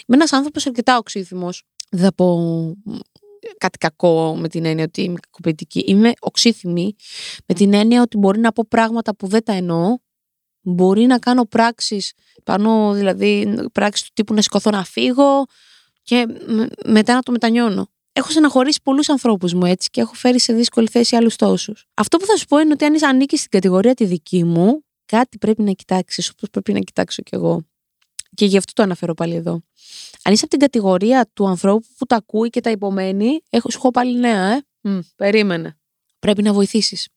Είμαι 0.07 0.17
ένας 0.17 0.33
άνθρωπος 0.33 0.65
αρκετά 0.65 0.97
οξύθυμος. 0.97 1.63
Δεν 1.89 2.03
θα 2.03 2.13
πω 2.13 2.37
κάτι 3.57 3.77
κακό 3.77 4.35
με 4.35 4.47
την 4.47 4.65
έννοια 4.65 4.83
ότι 4.83 5.01
είμαι 5.01 5.19
κακοποιητική. 5.19 5.83
Είμαι 5.87 6.11
οξύθυμη 6.19 6.95
με 7.45 7.55
την 7.55 7.73
έννοια 7.73 8.01
ότι 8.01 8.17
μπορεί 8.17 8.39
να 8.39 8.51
πω 8.51 8.63
πράγματα 8.67 9.15
που 9.15 9.27
δεν 9.27 9.43
τα 9.43 9.53
εννοώ. 9.53 9.97
Μπορεί 10.61 11.05
να 11.05 11.19
κάνω 11.19 11.45
πράξεις 11.45 12.13
πάνω, 12.43 12.93
δηλαδή 12.93 13.55
πράξεις 13.71 14.05
του 14.05 14.11
τύπου 14.13 14.33
να 14.33 14.41
σηκωθώ 14.41 14.69
να 14.69 14.83
φύγω 14.83 15.45
και 16.01 16.25
μετά 16.85 17.13
να 17.13 17.21
το 17.21 17.31
μετανιώνω. 17.31 17.87
Έχω 18.13 18.29
στεναχωρήσει 18.29 18.79
πολλούς 18.83 19.09
ανθρώπους 19.09 19.53
μου 19.53 19.65
έτσι 19.65 19.89
και 19.89 20.01
έχω 20.01 20.13
φέρει 20.13 20.39
σε 20.39 20.53
δύσκολη 20.53 20.87
θέση 20.87 21.15
άλλους 21.15 21.35
τόσους. 21.35 21.85
Αυτό 21.93 22.17
που 22.17 22.25
θα 22.25 22.37
σου 22.37 22.45
πω 22.45 22.59
είναι 22.59 22.73
ότι 22.73 22.85
αν 22.85 23.03
ανήκει 23.03 23.37
στην 23.37 23.49
κατηγορία 23.49 23.93
τη 23.93 24.05
δική 24.05 24.43
μου, 24.43 24.83
κάτι 25.09 25.37
πρέπει 25.37 25.61
να 25.61 25.71
κοιτάξεις, 25.71 26.29
όπως 26.29 26.49
πρέπει 26.49 26.73
να 26.73 26.79
κοιτάξω 26.79 27.21
κι 27.21 27.35
εγώ. 27.35 27.65
Και 28.35 28.45
γι' 28.45 28.57
αυτό 28.57 28.73
το 28.73 28.83
αναφέρω 28.83 29.13
πάλι 29.13 29.35
εδώ. 29.35 29.51
Αν 30.23 30.33
είσαι 30.33 30.41
από 30.41 30.49
την 30.49 30.59
κατηγορία 30.59 31.29
του 31.33 31.47
ανθρώπου 31.47 31.87
που 31.97 32.05
τα 32.05 32.15
ακούει 32.15 32.49
και 32.49 32.61
τα 32.61 32.69
υπομένει, 32.69 33.39
έχω, 33.49 33.69
σου 33.69 33.77
έχω 33.77 33.91
πάλι 33.91 34.19
νέα, 34.19 34.51
ε. 34.51 34.61
Μ, 34.81 34.99
περίμενε. 35.15 35.77
Πρέπει 36.19 36.41
να 36.41 36.53
βοηθήσεις. 36.53 37.07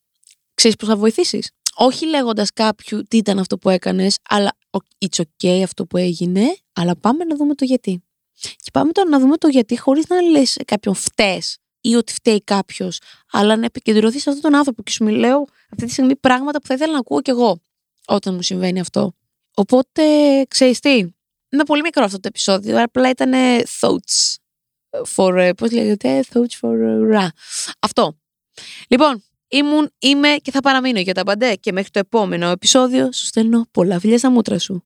Ξέρεις 0.53 0.77
πώς 0.77 0.87
θα 0.87 0.95
βοηθήσεις; 0.95 1.51
Όχι 1.75 2.05
λέγοντας 2.05 2.53
κάποιου 2.53 3.03
τι 3.07 3.17
ήταν 3.17 3.39
αυτό 3.39 3.57
που 3.57 3.69
έκανες, 3.69 4.17
αλλά 4.29 4.57
it's 5.05 5.21
okay 5.23 5.61
αυτό 5.63 5.85
που 5.85 5.97
έγινε, 5.97 6.55
αλλά 6.73 6.95
πάμε 6.95 7.23
να 7.23 7.35
δούμε 7.35 7.55
το 7.55 7.65
γιατί. 7.65 8.03
Και 8.39 8.69
πάμε 8.73 8.91
τώρα 8.91 9.09
να 9.09 9.19
δούμε 9.19 9.37
το 9.37 9.47
γιατί, 9.47 9.79
χωρίς 9.79 10.07
να 10.07 10.21
λες 10.21 10.57
κάποιον 10.65 10.95
φταίει 10.95 11.41
ή 11.81 11.95
ότι 11.95 12.13
φταίει 12.13 12.43
κάποιος, 12.43 12.99
αλλά 13.31 13.55
να 13.55 13.65
επικεντρωθείς 13.65 14.21
σε 14.21 14.29
αυτόν 14.29 14.51
τον 14.51 14.59
άνθρωπο. 14.59 14.83
Και 14.83 14.91
σου 14.91 15.03
μιλάω 15.03 15.43
αυτή 15.69 15.85
τη 15.85 15.91
στιγμή 15.91 16.15
πράγματα 16.15 16.61
που 16.61 16.67
θα 16.67 16.73
ήθελα 16.73 16.91
να 16.91 16.99
ακούω 16.99 17.21
κι 17.21 17.29
εγώ 17.29 17.61
όταν 18.07 18.33
μου 18.33 18.41
συμβαίνει 18.41 18.79
αυτό. 18.79 19.13
Οπότε, 19.53 20.03
ξέρεις 20.47 20.79
τι, 20.79 20.89
είναι 21.49 21.65
πολύ 21.65 21.81
μικρό 21.81 22.03
αυτό 22.03 22.19
το 22.19 22.27
επεισόδιο, 22.27 22.83
απλά 22.83 23.09
ήταν 23.09 23.31
thoughts 23.79 24.35
for, 25.15 25.35
ε, 25.35 25.51
πώς 25.53 25.71
λέγεται, 25.71 26.23
thoughts 26.33 26.59
for 26.61 26.71
ra. 27.13 27.27
Αυτό. 27.79 28.17
Λοιπόν, 28.87 29.23
ήμουν, 29.47 29.91
είμαι 29.99 30.35
και 30.41 30.51
θα 30.51 30.59
παραμείνω 30.59 30.99
για 30.99 31.13
τα 31.13 31.23
παντέ 31.23 31.55
και 31.55 31.71
μέχρι 31.71 31.89
το 31.89 31.99
επόμενο 31.99 32.49
επεισόδιο 32.49 33.11
σου 33.11 33.25
στέλνω 33.25 33.65
πολλά 33.71 33.99
φιλιά 33.99 34.17
στα 34.17 34.29
μούτρα 34.29 34.59
σου. 34.59 34.81